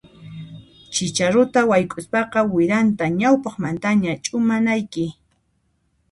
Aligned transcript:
Chicharuta 0.93 1.59
wayk'uspaqa 1.69 2.39
wiranta 2.53 3.05
ñawpaqmantaña 3.19 4.11
ch'umanayki. 4.23 5.05